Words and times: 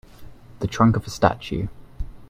The 0.61 0.67
trunk 0.67 0.95
of 0.95 1.05
a 1.05 1.11
statue. 1.11 1.67